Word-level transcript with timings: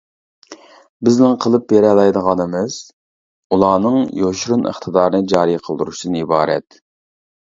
بىزنىڭ 1.07 1.35
قىلىپ 1.43 1.65
بېرەلەيدىغىنىمىز، 1.73 2.77
ئۇلارنىڭ 3.55 3.99
يوشۇرۇن 4.21 4.65
ئىقتىدارىنى 4.71 5.31
جارى 5.35 5.61
قىلدۇرۇشتىن 5.67 6.17
ئىبارەت. 6.23 6.81